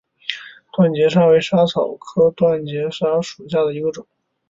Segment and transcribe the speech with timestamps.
[0.73, 4.07] 断节莎为莎草科断节莎属下的一个种。